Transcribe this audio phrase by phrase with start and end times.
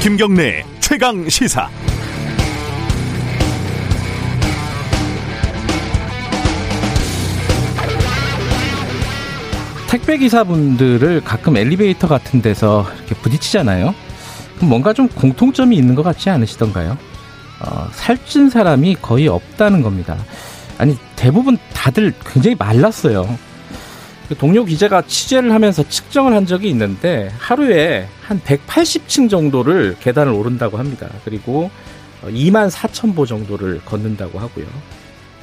[0.00, 1.68] 김경래 최강 시사.
[9.90, 13.92] 택배 기사분들을 가끔 엘리베이터 같은 데서 이렇게 부딪히잖아요.
[14.60, 16.96] 뭔가 좀 공통점이 있는 것 같지 않으시던가요?
[17.60, 20.16] 어, 살찐 사람이 거의 없다는 겁니다.
[20.78, 23.36] 아니 대부분 다들 굉장히 말랐어요.
[24.28, 30.76] 그 동료 기자가 취재를 하면서 측정을 한 적이 있는데 하루에 한 180층 정도를 계단을 오른다고
[30.78, 31.08] 합니다.
[31.24, 31.70] 그리고
[32.24, 34.66] 2만 4천 보 정도를 걷는다고 하고요.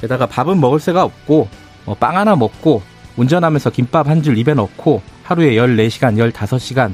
[0.00, 1.48] 게다가 밥은 먹을 새가 없고
[1.86, 2.82] 뭐빵 하나 먹고
[3.16, 6.92] 운전하면서 김밥 한 줄 입에 넣고 하루에 14시간, 15시간,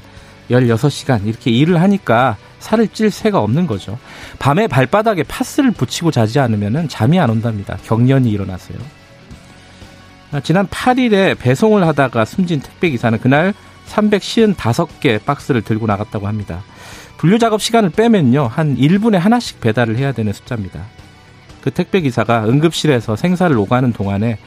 [0.51, 3.99] 16시간 이렇게 일을 하니까 살을 찔 새가 없는 거죠.
[4.39, 7.77] 밤에 발바닥에 파스를 붙이고 자지 않으면 잠이 안 온답니다.
[7.85, 8.79] 경련이 일어나서요.
[10.33, 13.53] 아, 지난 8일에 배송을 하다가 숨진 택배 기사는 그날
[13.89, 16.63] 355개 박스를 들고 나갔다고 합니다.
[17.19, 18.47] 분류 작업 시간을 빼면요.
[18.51, 20.83] 한 1분에 하나씩 배달을 해야 되는 숫자입니다.
[21.61, 24.39] 그 택배 기사가 응급실에서 생사를 오가는 동안에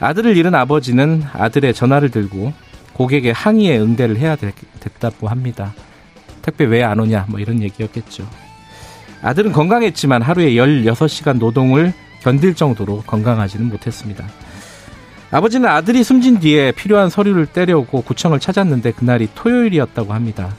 [0.00, 2.52] 아들을 잃은 아버지는 아들의 전화를 들고
[2.94, 5.74] 고객의 항의에 응대를 해야 됐다고 합니다.
[6.42, 8.26] 택배 왜 안 오냐 뭐 이런 얘기였겠죠.
[9.22, 14.24] 아들은 건강했지만 하루에 16시간 노동을 견딜 정도로 건강하지는 못했습니다.
[15.30, 20.54] 아버지는 아들이 숨진 뒤에 필요한 서류를 떼려고 구청을 찾았는데 그날이 토요일이었다고 합니다.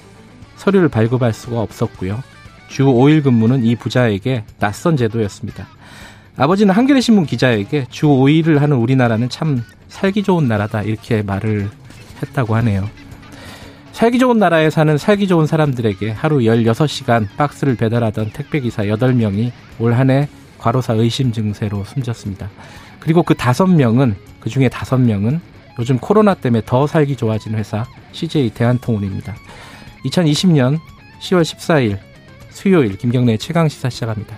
[0.58, 2.22] 서류를 발급할 수가 없었고요.
[2.68, 5.68] 주 5일 근무는 이 부자에게 낯선 제도였습니다.
[6.36, 11.70] 아버지는 한겨레 신문 기자에게 주 5일을 하는 우리나라는 참 살기 좋은 나라다 이렇게 말을
[12.22, 12.88] 했다고 하네요.
[13.94, 20.10] 살기 좋은 나라에 사는 살기 좋은 사람들에게 하루 16시간 박스를 배달하던 택배기사 8명이 올 한
[20.12, 20.28] 해
[20.60, 22.50] 과로사 의심 증세로 숨졌습니다.
[23.08, 25.40] 그리고 그 5명은, 그 중에 5명은
[25.80, 29.34] 요즘 코로나 때문에 더 살기 좋아진 회사 CJ 대한통운입니다.
[30.04, 30.78] 2020년
[31.22, 32.00] 10월 14일
[32.50, 34.36] 수요일 김경래 최강 시사 시작합니다.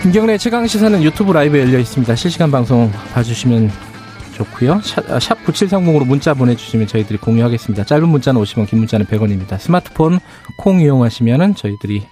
[0.00, 2.14] 김경래 최강 시사는 유튜브 라이브 열려 있습니다.
[2.16, 3.93] 실시간 방송 봐주시면
[4.34, 4.80] 좋고요.
[4.82, 5.06] 샵,
[5.44, 7.84] 9730으로 아, 문자 보내주시면 저희들이 공유하겠습니다.
[7.84, 9.58] 짧은 문자는 50원, 긴 문자는 100원입니다.
[9.58, 10.18] 스마트폰
[10.58, 12.02] 콩 이용하시면은 저희들이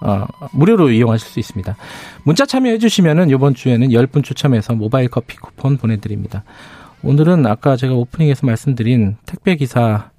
[0.00, 1.76] 어, 무료로 이용하실 수 있습니다.
[2.24, 6.44] 문자 참여해 주시면은 이번 주에는 10분 추첨해서 모바일 커피 쿠폰 보내드립니다.
[7.02, 10.10] 오늘은 아까 제가 오프닝에서 말씀드린 택배 기사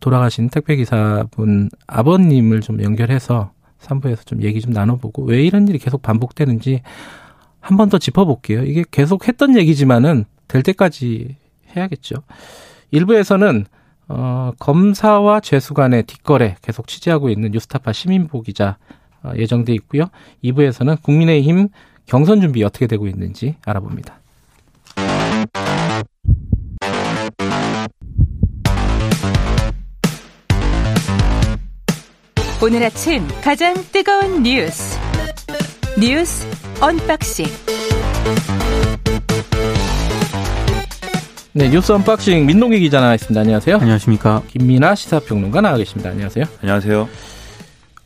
[0.00, 6.02] 돌아가신 택배 기사분 아버님을 좀 연결해서 3부에서 좀 얘기 좀 나눠보고 왜 이런 일이 계속
[6.02, 6.82] 반복되는지
[7.60, 8.64] 한 번 더 짚어볼게요.
[8.64, 11.36] 이게 계속 했던 얘기지만은 될 때까지
[11.76, 12.16] 해야겠죠.
[12.92, 13.66] 1부에서는
[14.08, 18.76] 어, 검사와 죄수 간의 뒷거래 계속 취재하고 있는 뉴스타파 심인보 기자
[19.22, 20.06] 어, 예정돼 있고요.
[20.42, 21.68] 2부에서는 국민의힘
[22.06, 24.18] 경선 준비 어떻게 되고 있는지 알아봅니다.
[32.62, 34.98] 오늘 아침 가장 뜨거운 뉴스
[35.98, 36.46] 뉴스
[36.80, 37.46] unboxing
[41.52, 43.40] 네 뉴스 unboxing 민동기 기자 나와 있습니다.
[43.40, 43.78] 안녕하세요.
[43.78, 44.40] 안녕하십니까.
[44.46, 46.10] 김민하 시사평론가 나와 계십니다.
[46.10, 46.44] 안녕하세요.
[46.60, 47.08] 안녕하세요.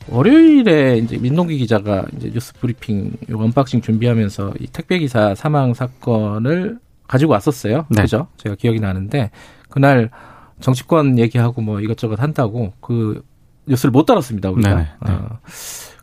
[0.09, 6.79] 월요일에 이제 민동기 기자가 이제 뉴스 브리핑 요 unboxing 준비하면서 이 택배 기사 사망 사건을
[7.07, 7.85] 가지고 왔었어요.
[7.89, 8.01] 네.
[8.01, 8.27] 그죠?
[8.37, 9.29] 제가 기억이 나는데
[9.69, 10.09] 그날
[10.59, 13.23] 정치권 얘기하고 뭐 이것저것 한다고 그
[13.67, 14.73] 뉴스를 못 다뤘습니다 우리가.
[14.73, 15.11] 네, 네.
[15.11, 15.39] 어,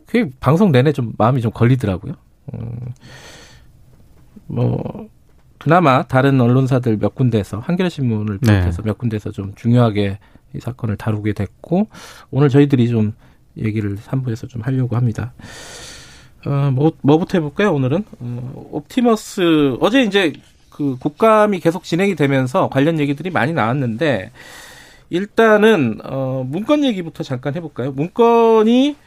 [0.05, 2.13] 그게 방송 내내 좀 마음이 좀 걸리더라고요.
[2.53, 2.79] 음,
[4.47, 5.09] 뭐
[5.63, 8.51] 그나마 다른 언론사들 몇 군데에서 한겨레 신문을 네.
[8.51, 8.87] 비롯해서 네.
[8.87, 10.19] 몇 군데에서 좀 중요하게
[10.53, 11.87] 이 사건을 다루게 됐고
[12.31, 13.13] 오늘 저희들이 좀
[13.57, 15.31] 얘기를 3부에서 좀 하려고 합니다.
[16.45, 18.03] 어, 뭐, 뭐부터 해볼까요, 오늘은?
[18.19, 20.33] 어, 옵티머스, 어제 이제
[20.69, 24.31] 그 국감이 계속 진행이 되면서 관련 얘기들이 많이 나왔는데,
[25.09, 27.93] 일단은 어 문건 얘기부터 잠깐 해볼까요?
[27.93, 28.97] 문건이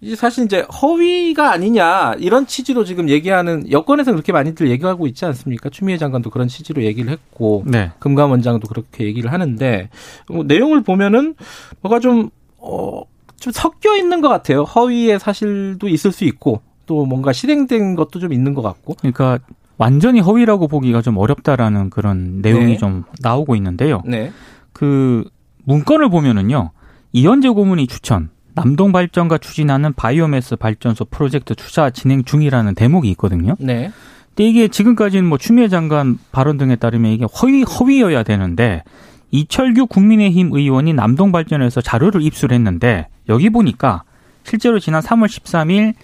[0.00, 5.70] 이제 사실 이제 허위가 아니냐 이런 취지로 지금 얘기하는 여권에서 그렇게 많이들 얘기하고 있지 않습니까?
[5.70, 7.90] 추미애 장관도 그런 취지로 얘기를 했고 네.
[7.98, 9.90] 금감원장도 그렇게 얘기를 하는데
[10.28, 11.34] 뭐 내용을 보면은
[11.80, 13.02] 뭐가 좀 어.
[13.40, 14.62] 좀 섞여 있는 것 같아요.
[14.62, 18.94] 허위의 사실도 있을 수 있고 또 뭔가 실행된 것도 좀 있는 것 같고.
[18.98, 19.38] 그러니까
[19.76, 22.76] 완전히 허위라고 보기가 좀 어렵다라는 그런 내용이 네.
[22.78, 24.02] 좀 나오고 있는데요.
[24.04, 24.32] 네.
[24.72, 25.24] 그
[25.64, 26.72] 문건을 보면은요.
[27.12, 33.56] 이현재 고문이 추천, 남동발전과 추진하는 바이오매스 발전소 프로젝트 투자 진행 중이라는 대목이 있거든요.
[33.58, 33.90] 네.
[34.28, 38.82] 근데 이게 지금까지는 뭐 추미애 장관 발언 등에 따르면 이게 허위 허위여야 되는데
[39.30, 44.04] 이철규 국민의힘 의원이 남동발전에서 자료를 입수했는데 여기 보니까
[44.44, 45.94] 실제로 지난 3월 13일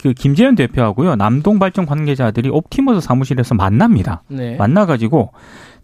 [0.00, 4.22] 그 김재현 대표하고요 남동 발전 관계자들이 옵티머스 사무실에서 만납니다.
[4.28, 4.56] 네.
[4.56, 5.32] 만나가지고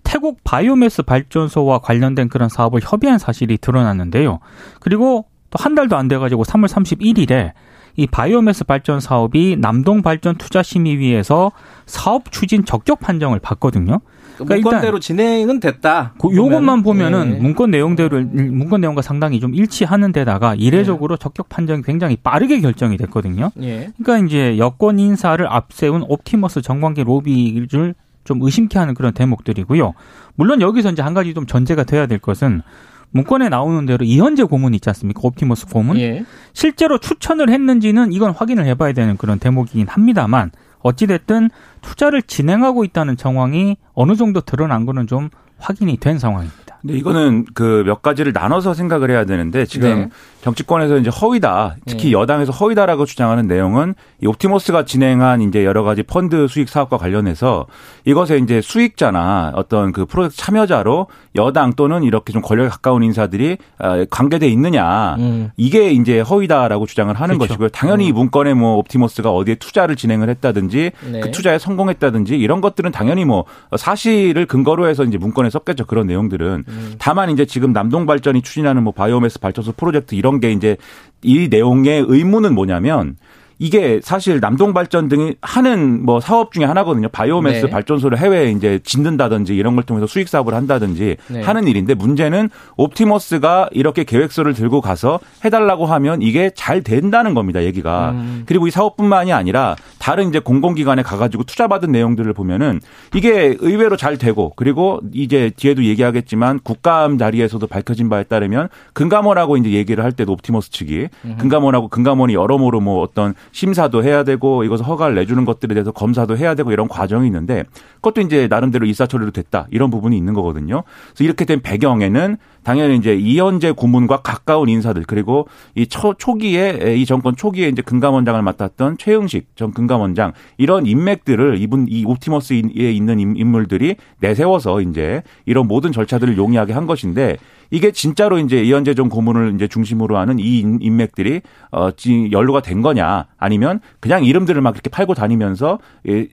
[0.02, 4.38] 태국 바이오매스 발전소와 관련된 그런 사업을 협의한 사실이 드러났는데요.
[4.80, 7.52] 그리고 또 한 달도 안 돼가지고 3월 31일에
[7.96, 11.52] 이 바이오매스 발전 사업이 남동 발전 투자 심의위에서
[11.86, 13.98] 사업 추진 적격 판정을 받거든요.
[14.36, 16.14] 그러니까 문건대로 진행은 됐다.
[16.20, 17.38] 그 요것만 보면은 네.
[17.40, 21.22] 문건 내용대로 문건 내용과 상당히 좀 일치하는 데다가 이례적으로 네.
[21.22, 23.50] 적격 판정이 굉장히 빠르게 결정이 됐거든요.
[23.56, 23.90] 네.
[24.00, 29.94] 그러니까 이제 여권 인사를 앞세운 옵티머스 정관계 로비를 좀 의심케 하는 그런 대목들이고요.
[30.36, 32.62] 물론 여기서 이제 한 가지 좀 전제가 돼야 될 것은
[33.10, 35.20] 문건에 나오는 대로 이현재 고문 있지 않습니까?
[35.22, 35.98] 옵티머스 고문.
[35.98, 36.24] 예.
[36.52, 40.50] 실제로 추천을 했는지는 이건 확인을 해봐야 되는 그런 대목이긴 합니다만
[40.80, 41.50] 어찌됐든
[41.82, 46.67] 투자를 진행하고 있다는 정황이 어느 정도 드러난 거는 좀 확인이 된 상황입니다.
[46.82, 50.08] 근데 이거는 그 몇 가지를 나눠서 생각을 해야 되는데 지금 네.
[50.42, 52.12] 정치권에서 이제 허위다, 특히 네.
[52.12, 57.66] 여당에서 허위다라고 주장하는 내용은 이 옵티머스가 진행한 이제 여러 가지 펀드 수익 사업과 관련해서
[58.04, 64.04] 이것에 이제 수익자나 어떤 그 프로젝트 참여자로 여당 또는 이렇게 좀 권력에 가까운 인사들이 아,
[64.10, 65.50] 관계돼 있느냐 음.
[65.56, 67.54] 이게 이제 허위다라고 주장을 하는 그렇죠.
[67.54, 67.68] 것이고요.
[67.70, 68.14] 당연히 음.
[68.14, 71.20] 문건에 뭐 옵티머스가 어디에 투자를 진행을 했다든지 네.
[71.20, 73.44] 그 투자에 성공했다든지 이런 것들은 당연히 뭐
[73.76, 75.86] 사실을 근거로 해서 이제 문건에 썼겠죠.
[75.86, 76.94] 그런 내용들은 음.
[76.98, 80.76] 다만 이제 지금 남동 발전이 추진하는 뭐 바이오매스 발전소 프로젝트 이런 게 이제
[81.22, 83.16] 이 내용의 의문은 뭐냐면
[83.58, 87.08] 이게 사실 남동발전 등이 하는 뭐 사업 중에 하나거든요.
[87.08, 87.70] 바이오매스 네.
[87.70, 91.42] 발전소를 해외에 이제 짓는다든지 이런 걸 통해서 수익 사업을 한다든지 네.
[91.42, 97.64] 하는 일인데 문제는 옵티머스가 이렇게 계획서를 들고 가서 해달라고 하면 이게 잘 된다는 겁니다.
[97.64, 98.10] 얘기가.
[98.12, 98.42] 음.
[98.46, 102.80] 그리고 이 사업뿐만이 아니라 다른 이제 공공기관에 가가지고 투자받은 내용들을 보면은
[103.14, 109.70] 이게 의외로 잘 되고 그리고 이제 뒤에도 얘기하겠지만 국감 자리에서도 밝혀진 바에 따르면 금감원하고 이제
[109.70, 111.36] 얘기를 할 때도 옵티머스 측이 음.
[111.38, 116.54] 금감원하고 금감원이 여러모로 뭐 어떤 심사도 해야 되고 이것을 허가를 내주는 것들에 대해서 검사도 해야
[116.54, 117.64] 되고 이런 과정이 있는데
[117.96, 120.84] 그것도 이제 나름대로 이사처리로 됐다 이런 부분이 있는 거거든요.
[121.10, 127.06] 그래서 이렇게 된 배경에는 당연히 이제 이현재 고문과 가까운 인사들 그리고 이 초, 초기에 이
[127.06, 133.96] 정권 초기에 이제 금감원장을 맡았던 최영식 전 금감원장 이런 인맥들을 이분 이 옵티머스에 있는 인물들이
[134.20, 137.38] 내세워서 이제 이런 모든 절차들을 용이하게 한 것인데
[137.70, 141.90] 이게 진짜로 이제 이현재 전 고문을 이제 중심으로 하는 이 인맥들이 어
[142.30, 145.78] 연루가 된 거냐 아니면 그냥 이름들을 막 이렇게 팔고 다니면서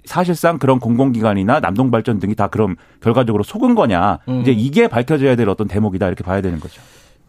[0.05, 4.41] 사실상 그런 공공기관이나 남동발전 등이 다 그럼 결과적으로 속은 거냐 음.
[4.41, 6.81] 이제 이게 밝혀져야 될 어떤 대목이다 이렇게 봐야 되는 거죠.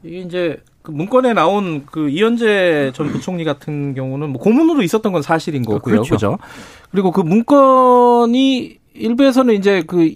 [0.03, 5.21] 이게 이제 그 문건에 나온 그 이현재 전 부총리 같은 경우는 뭐 고문으로 있었던 건
[5.21, 5.81] 사실인 거고요.
[5.81, 6.15] 그렇죠.
[6.15, 6.39] 그죠?
[6.93, 10.13] 그리고 그 문건이 일부에서는 이제 그,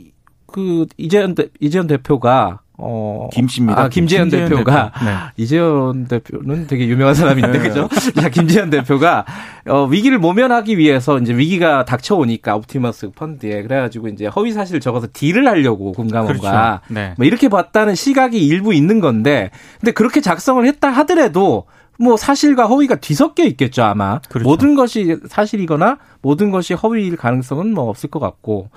[0.46, 3.28] 그 이재현, 이재현 대표가 어.
[3.32, 3.82] 김씨입니다.
[3.82, 5.04] 아, 김재현, 김재현 대표가 대표.
[5.04, 5.16] 네.
[5.36, 7.58] 이재현 대표는 되게 유명한 사람인데 네.
[7.58, 7.88] 그죠?
[8.18, 9.24] 자, 김재현 대표가
[9.68, 15.06] 어, 위기를 모면하기 위해서 이제 위기가 닥쳐오니까 옵티머스 펀드에 그래 가지고 이제 허위 사실을 적어서
[15.12, 16.80] 딜을 하려고 금감원과 그렇죠.
[16.88, 17.14] 네.
[17.16, 21.66] 뭐 이렇게 봤다는 시각이 일부 있는 건데 근데 그렇게 작성을 했다 하더라도
[21.98, 24.48] 뭐 사실과 허위가 뒤섞여 있겠죠 아마 그렇죠.
[24.48, 28.70] 모든 것이 사실이거나 모든 것이 허위일 가능성은 뭐 없을 것 같고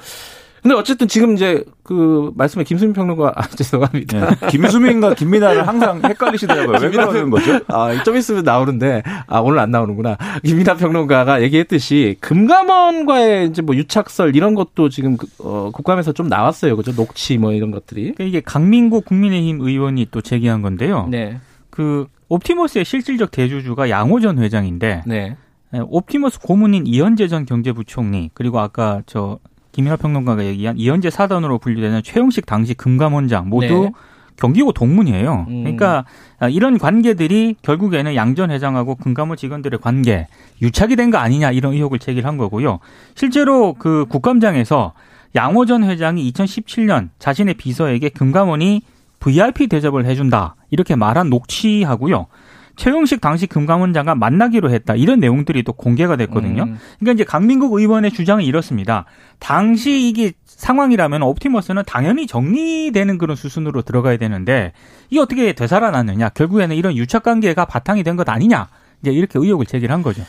[0.63, 4.35] 근데 어쨌든 지금 이제 그 말씀에 김수민 평론가 아, 죄송합니다.
[4.35, 4.47] 네.
[4.47, 6.77] 김수민과 김민아를 항상 헷갈리시더라고요.
[6.81, 7.59] 왜 그러는 거죠?
[7.67, 10.17] 아, 좀 있으면 나오는데 아 오늘 안 나오는구나.
[10.45, 16.77] 김민아 평론가가 얘기했듯이 금감원과의 이제 뭐 유착설 이런 것도 지금 그, 어, 국감에서 좀 나왔어요.
[16.77, 16.93] 그죠?
[16.93, 18.13] 녹취 뭐 이런 것들이.
[18.13, 21.07] 그러니까 이게 강민구 국민의힘 의원이 또 제기한 건데요.
[21.11, 21.41] 네.
[21.69, 25.35] 그 옵티머스의 실질적 대주주가 양호전 회장인데 네.
[25.71, 29.39] 네 옵티머스 고문인 이현재 전 경제부총리 그리고 아까 저
[29.73, 33.91] 김민하 평론가가 얘기한 이현재 사단으로 분류되는 최영식 당시 금감원장 모두 네.
[34.37, 35.45] 경기고 동문이에요.
[35.49, 35.63] 음.
[35.63, 36.05] 그러니까
[36.51, 40.27] 이런 관계들이 결국에는 양전 회장하고 금감원 직원들의 관계
[40.61, 42.79] 유착이 된 거 아니냐 이런 의혹을 제기한 거고요.
[43.15, 44.93] 실제로 그 국감장에서
[45.35, 48.81] 양호전 회장이 2017년 자신의 비서에게 금감원이
[49.19, 52.27] VIP 대접을 해준다 이렇게 말한 녹취하고요.
[52.75, 54.95] 최용식 당시 금감원장과 만나기로 했다.
[54.95, 56.63] 이런 내용들이 또 공개가 됐거든요.
[56.63, 56.77] 음.
[56.99, 59.05] 그러니까 이제 강민국 의원의 주장은 이렇습니다.
[59.39, 64.73] 당시 이게 상황이라면 옵티머스는 당연히 정리되는 그런 수순으로 들어가야 되는데
[65.09, 66.29] 이게 어떻게 되살아났느냐.
[66.29, 68.69] 결국에는 이런 유착 관계가 바탕이 된 것 아니냐.
[69.01, 70.23] 이제 이렇게 의혹을 제기한 거죠.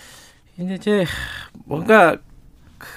[0.58, 1.04] 이제
[1.64, 2.16] 뭔가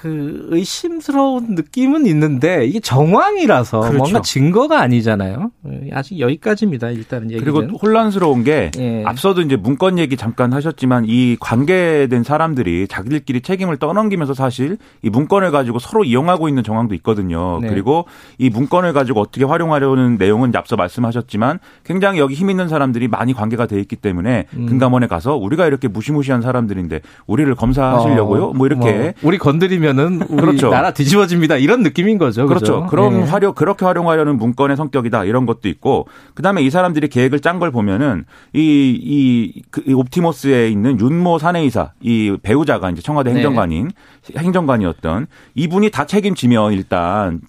[0.01, 3.97] 그 의심스러운 느낌은 있는데 이게 정황이라서 그렇죠.
[3.97, 5.51] 뭔가 증거가 아니잖아요.
[5.91, 6.89] 아직 여기까지입니다.
[6.89, 7.53] 일단은 얘기는.
[7.53, 9.03] 그리고 혼란스러운 게 예.
[9.05, 15.51] 앞서도 이제 문건 얘기 잠깐 하셨지만 이 관계된 사람들이 자기들끼리 책임을 떠넘기면서 사실 이 문건을
[15.51, 17.59] 가지고 서로 이용하고 있는 정황도 있거든요.
[17.61, 17.69] 네.
[17.69, 18.05] 그리고
[18.37, 23.67] 이 문건을 가지고 어떻게 활용하려는 내용은 앞서 말씀하셨지만 굉장히 여기 힘 있는 사람들이 많이 관계가
[23.67, 24.65] 돼 있기 때문에 음.
[24.65, 28.45] 금감원에 가서 우리가 이렇게 무시무시한 사람들인데 우리를 검사하시려고요?
[28.45, 30.69] 어, 뭐 이렇게 뭐 우리 건드리 면은 우리 그렇죠.
[30.69, 31.57] 나라 뒤집어집니다.
[31.57, 32.47] 이런 느낌인 거죠.
[32.47, 32.65] 그렇죠.
[32.65, 32.87] 그렇죠?
[32.89, 33.29] 그런 네.
[33.29, 38.25] 활용 그렇게 활용하려는 문건의 성격이다 이런 것도 있고 그다음에 이 사람들이 계획을 짠 걸 보면은
[38.53, 43.37] 이이 그, 옵티머스에 있는 윤모 사내이사 이 배우자가 이제 청와대 네.
[43.37, 43.91] 행정관인
[44.31, 44.39] 네.
[44.39, 47.41] 행정관이었던 이분이 다 책임지면 일단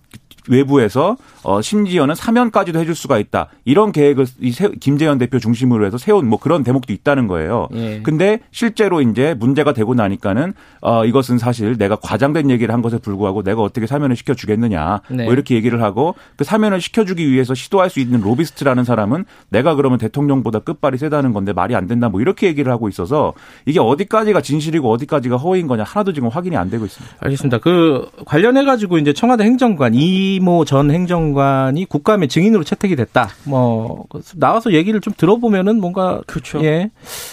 [0.49, 3.49] 외부에서 어 심지어는 사면까지도 해줄 수가 있다.
[3.65, 7.69] 이런 계획을 이 김재현 대표 중심으로 해서 세운 뭐 그런 대목도 있다는 거예요.
[7.75, 8.01] 예.
[8.03, 13.43] 근데 실제로 이제 문제가 되고 나니까는 어 이것은 사실 내가 과장된 얘기를 한 것에 불구하고
[13.43, 15.03] 내가 어떻게 사면을 시켜 주겠느냐.
[15.11, 15.25] 네.
[15.25, 19.75] 뭐 이렇게 얘기를 하고 그 사면을 시켜 주기 위해서 시도할 수 있는 로비스트라는 사람은 내가
[19.75, 22.09] 그러면 대통령보다 끝발이 세다는 건데 말이 안 된다.
[22.09, 23.35] 뭐 이렇게 얘기를 하고 있어서
[23.67, 27.17] 이게 어디까지가 진실이고 어디까지가 허위인 거냐 하나도 지금 확인이 안 되고 있습니다.
[27.21, 27.59] 알겠습니다.
[27.59, 33.31] 그 관련해 가지고 이제 청와대 행정관 이모 전 행정관이 국감의 증인으로 채택이 됐다.
[33.45, 34.05] 뭐
[34.37, 36.63] 나와서 얘기를 좀 들어보면은 뭔가 그렇죠.
[36.65, 36.91] 예.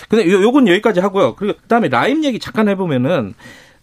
[0.09, 1.35] 근데 요, 요건 여기까지 하고요.
[1.35, 3.33] 그리고 그다음에 라임 얘기 잠깐 해보면은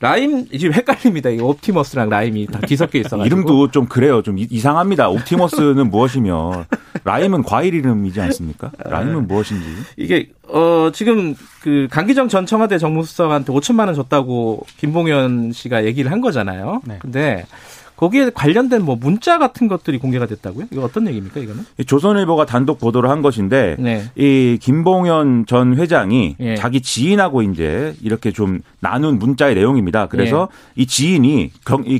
[0.01, 1.31] 라임 지금 헷갈립니다.
[1.31, 4.21] 이 옵티머스랑 라임이 다 뒤섞여 있어 이름도 좀 그래요.
[4.23, 5.09] 좀 이상합니다.
[5.09, 6.65] 옵티머스는 무엇이며
[7.05, 8.73] 라임은 과일 이름이지 않습니까?
[8.85, 9.65] 라임은 무엇인지.
[9.97, 16.21] 이게 어 지금 그 강기정 전 청와대 정무수석한테 5천만 원 줬다고 김봉현 씨가 얘기를 한
[16.21, 16.81] 거잖아요.
[16.85, 16.97] 네.
[17.01, 17.47] 근데
[17.97, 20.67] 거기에 관련된 뭐 문자 같은 것들이 공개가 됐다고요?
[20.73, 21.65] 이거 어떤 얘기입니까, 이거는?
[21.87, 24.05] 조선일보가 단독 보도를 한 것인데 네.
[24.17, 26.57] 이 김봉현 전 회장이 예.
[26.57, 30.07] 자기 지인하고 이제 이렇게 좀 나눈 문자의 내용입니다.
[30.07, 30.83] 그래서 예.
[30.83, 31.51] 이 지인이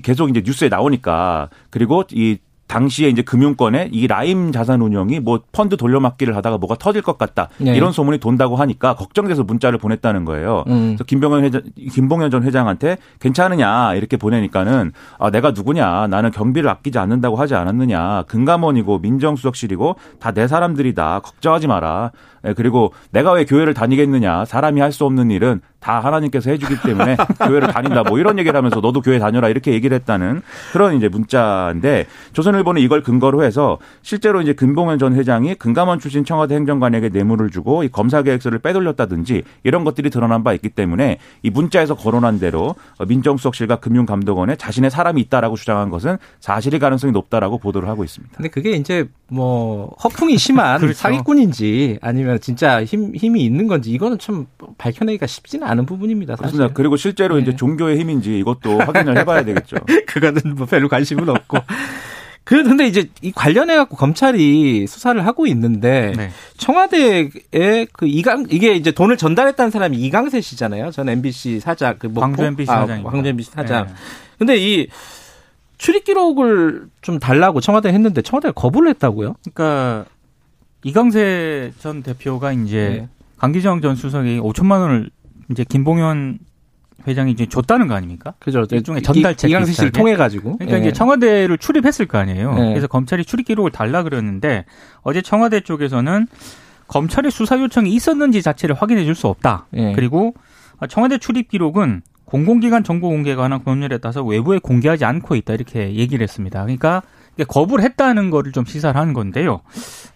[0.03, 5.77] 계속 이제 뉴스에 나오니까 그리고 이 당시에 이제 금융권에 이 라임 자산 운용이 뭐 펀드
[5.77, 7.77] 돌려막기를 하다가 뭐가 터질 것 같다 네.
[7.77, 10.65] 이런 소문이 돈다고 하니까 걱정돼서 문자를 보냈다는 거예요.
[10.69, 10.89] 음.
[10.89, 16.99] 그래서 김병현 회장, 김봉현 전 회장한테 괜찮으냐 이렇게 보내니까는 아 내가 누구냐 나는 경비를 아끼지
[16.99, 22.11] 않는다고 하지 않았느냐 금감원이고 민정수석실이고 다 내 사람들이다 걱정하지 마라.
[22.45, 27.17] 예, 그리고 내가 왜 교회를 다니겠느냐 사람이 할 수 없는 일은 다 하나님께서 해주기 때문에
[27.47, 28.03] 교회를 다닌다.
[28.05, 33.03] 뭐 이런 얘기를 하면서 너도 교회 다녀라 이렇게 얘기를 했다는 그런 이제 문자인데 조선일보는 이걸
[33.03, 38.23] 근거로 해서 실제로 이제 금봉현 전 회장이 금감원 출신 청와대 행정관에게 뇌물을 주고 이 검사
[38.23, 42.75] 계획서를 빼돌렸다든지 이런 것들이 드러난 바 있기 때문에 이 문자에서 거론한 대로
[43.07, 48.35] 민정수석실과 금융감독원에 자신의 사람이 있다라고 주장한 것은 사실일 가능성이 높다라고 보도를 하고 있습니다.
[48.37, 50.99] 근데 그게 이제 뭐 허풍이 심한 그렇죠.
[50.99, 54.47] 사기꾼인지 아니면 진짜 힘 힘이 있는 건지 이거는 참
[54.79, 56.37] 밝혀내기가 쉽지는 않은 부분입니다.
[56.37, 56.53] 사실.
[56.53, 56.75] 그렇습니다.
[56.75, 57.43] 그리고 실제로 네.
[57.43, 59.77] 이제 종교의 힘인지 이것도 확인을 해봐야 되겠죠.
[60.07, 61.59] 그거는 뭐 별로 관심은 없고.
[62.45, 66.31] 그런데 이제 이 관련해 갖고 검찰이 수사를 하고 있는데 네.
[66.57, 70.91] 청와대에 그 이강 이게 이제 돈을 전달했다는 사람이 이강세 씨잖아요.
[70.91, 73.87] 전 MBC 사장 그 광주 MBC 아, 사장 광주 MBC 사장.
[73.87, 73.93] 네.
[74.39, 74.89] 근데 이
[75.79, 79.35] 출입 기록을 좀 달라고 청와대 했는데 청와대가 거부를 했다고요?
[79.53, 80.05] 그러니까
[80.85, 83.09] 이강세 전 대표가 이제 네.
[83.39, 85.11] 강기정 전 수석이 5천만 원을
[85.51, 86.39] 이제 김봉현
[87.07, 88.35] 회장이 이제 줬다는 거 아닙니까?
[88.39, 88.65] 그죠.
[88.71, 90.57] 일종의 전달책 이강세 씨를 통해 가지고.
[90.59, 90.83] 그러니까 네.
[90.83, 92.55] 이제 청와대를 출입했을 거 아니에요.
[92.55, 92.69] 네.
[92.69, 94.65] 그래서 검찰이 출입 기록을 달라 그랬는데
[95.03, 96.29] 어제 청와대 쪽에서는
[96.87, 99.67] 검찰의 수사 요청이 있었는지 자체를 확인해 줄 수 없다.
[99.71, 99.93] 네.
[99.95, 100.35] 그리고
[100.89, 106.23] 청와대 출입 기록은 공공기관 정보 공개가 관한 법률에 따라서 외부에 공개하지 않고 있다 이렇게 얘기를
[106.23, 106.63] 했습니다.
[106.63, 107.03] 그러니까
[107.49, 109.63] 거부를 했다는 거를 좀 시사를 하는 건데요.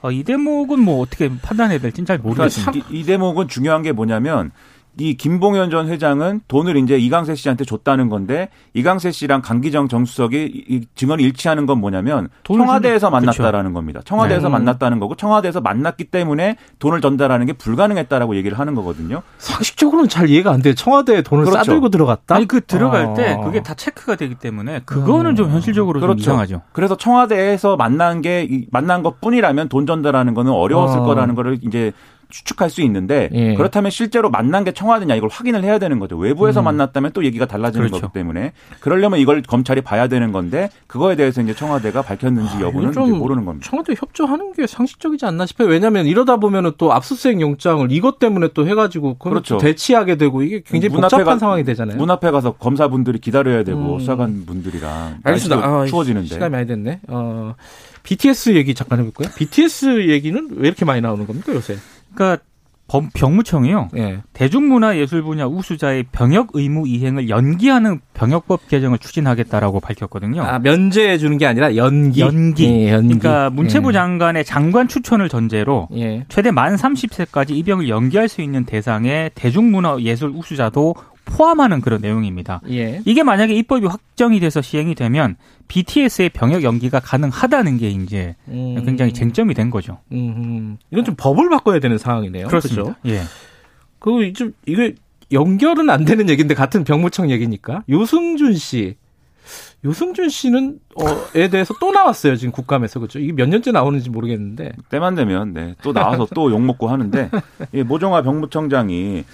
[0.02, 2.70] 어, 이 대목은 뭐 어떻게 판단해야 될지는 잘 모르겠습니다.
[2.70, 4.52] 그러니까 이, 이 대목은 중요한 게 뭐냐면
[4.98, 10.86] 이 김봉현 전 회장은 돈을 이제 이강세 씨한테 줬다는 건데 이강세 씨랑 강기정 정수석이 이
[10.94, 13.74] 증언이 일치하는 건 뭐냐면 청와대에서 만났다라는 그렇죠.
[13.74, 14.00] 겁니다.
[14.04, 14.52] 청와대에서 네.
[14.52, 19.22] 만났다는 거고 청와대에서 만났기 때문에 돈을 전달하는 게 불가능했다라고 얘기를 하는 거거든요.
[19.36, 20.74] 상식적으로는 잘 이해가 안 돼.
[20.74, 21.58] 청와대에 돈을 그렇죠.
[21.58, 22.34] 싸들고 들어갔다.
[22.34, 23.14] 아니 그 들어갈 아.
[23.14, 25.36] 때 그게 다 체크가 되기 때문에 그거는 음.
[25.36, 26.16] 좀 현실적으로 그렇죠.
[26.16, 26.62] 좀 이상하죠.
[26.72, 31.02] 그래서 청와대에서 만난 게 만난 것뿐이라면 돈 전달하는 거는 어려웠을 아.
[31.02, 31.92] 거라는 거를 이제
[32.28, 33.54] 추측할 수 있는데 예.
[33.54, 36.16] 그렇다면 실제로 만난 게 청와대냐 이걸 확인을 해야 되는 거죠.
[36.16, 36.64] 외부에서 음.
[36.64, 38.02] 만났다면 또 얘기가 달라지는 그렇죠.
[38.02, 42.92] 거기 때문에 그러려면 이걸 검찰이 봐야 되는 건데 그거에 대해서 이제 청와대가 밝혔는지 아, 여부는
[42.96, 43.68] 아, 모르는 겁니다.
[43.68, 45.68] 청와대 협조하는 게 상식적이지 않나 싶어요.
[45.68, 49.58] 왜냐하면 이러다 보면은 또 압수수색 영장을 이것 때문에 또 해가지고 그렇죠.
[49.58, 51.96] 대치하게 되고 이게 굉장히 복잡한 가, 상황이 되잖아요.
[51.96, 53.98] 문 앞에 가서 검사분들이 기다려야 되고 음.
[54.00, 55.64] 수사관 분들이랑 알겠습니다.
[55.64, 57.00] 아, 추워지는데 시간 많이 됐네.
[57.08, 57.54] 어,
[58.02, 59.32] BTS 얘기 잠깐 해볼까요?
[59.36, 61.76] BTS 얘기는 왜 이렇게 많이 나오는 겁니까 요새?
[62.16, 62.42] 그러니까
[63.14, 63.88] 병무청이요.
[63.92, 64.18] 네.
[64.32, 70.42] 대중문화예술 분야 우수자의 병역 의무 이행을 연기하는 병역법 개정을 추진하겠다라고 밝혔거든요.
[70.42, 72.20] 아, 면제해 주는 게 아니라 연기.
[72.20, 72.64] 연기.
[72.64, 73.18] 예, 연기.
[73.18, 73.92] 그러니까 문체부 예.
[73.92, 76.24] 장관의 장관 추천을 전제로 예.
[76.28, 80.94] 최대 만 30세까지 입영을 연기할 수 있는 대상의 대중문화예술 우수자도
[81.26, 82.62] 포함하는 그런 내용입니다.
[82.70, 83.02] 예.
[83.04, 85.36] 이게 만약에 입법이 확정이 돼서 시행이 되면
[85.68, 88.82] BTS의 병역 연기가 가능하다는 게 이제 음.
[88.86, 89.98] 굉장히 쟁점이 된 거죠.
[90.12, 90.78] 음.
[90.90, 92.46] 이건 좀 법을 바꿔야 되는 상황이네요.
[92.46, 92.82] 그렇습니다.
[92.82, 92.96] 그렇죠?
[93.06, 93.22] 예.
[93.98, 94.94] 그좀 이게
[95.32, 98.96] 연결은 안 되는 얘기인데 같은 병무청 얘기니까 유승준 씨
[99.84, 105.14] 유승준 씨는 어에 대해서 또 나왔어요 지금 국감에서 그렇죠 이게 몇 년째 나오는지 모르겠는데 때만
[105.14, 107.30] 되면 네 또 나와서 또 욕 먹고 하는데
[107.72, 109.24] 이 모종화 병무청장이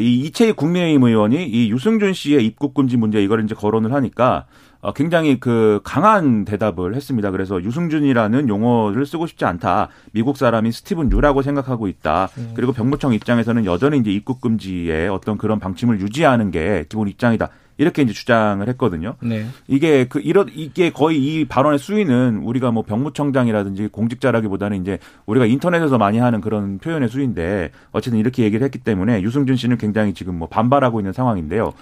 [0.00, 4.46] 이 이채희 국민의힘 의원이 이 유승준 씨의 입국 금지 문제 이걸 이제 거론을 하니까
[4.80, 7.30] 어, 굉장히 그 강한 대답을 했습니다.
[7.30, 9.90] 그래서 유승준이라는 용어를 쓰고 싶지 않다.
[10.10, 12.28] 미국 사람이 스티븐 류라고 생각하고 있다.
[12.36, 12.50] 음.
[12.56, 17.48] 그리고 병무청 입장에서는 여전히 이제 입국 금지에 어떤 그런 방침을 유지하는 게 기본 입장이다.
[17.82, 19.16] 이렇게 이제 주장을 했거든요.
[19.20, 19.44] 네.
[19.66, 25.98] 이게 그 이런 이게 거의 이 발언의 수위는 우리가 뭐 병무청장이라든지 공직자라기보다는 이제 우리가 인터넷에서
[25.98, 30.48] 많이 하는 그런 표현의 수인데 어쨌든 이렇게 얘기를 했기 때문에 유승준 씨는 굉장히 지금 뭐
[30.48, 31.72] 반발하고 있는 상황인데요.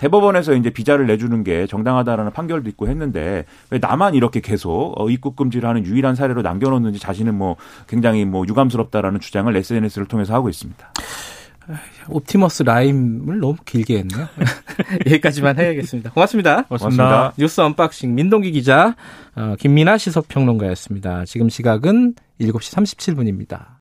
[0.00, 5.36] 대법원에서 이제 비자를 내주는 게 정당하다라는 판결도 있고 했는데 왜 나만 이렇게 계속 어, 입국
[5.36, 10.90] 금지를 하는 유일한 사례로 남겨놓는지 자신은 뭐 굉장히 뭐 유감스럽다라는 주장을 SNS를 통해서 하고 있습니다.
[12.08, 14.28] 옵티머스 라임을 너무 길게 했네요.
[15.06, 16.10] 여기까지만 해야겠습니다.
[16.10, 16.62] 고맙습니다.
[16.62, 17.04] 고맙습니다.
[17.04, 17.34] 고맙습니다.
[17.38, 18.96] 뉴스 unboxing 민동기 기자,
[19.34, 21.24] 어, 김민아 시사평론가였습니다.
[21.24, 23.78] 지금 시각은 7시 37분입니다.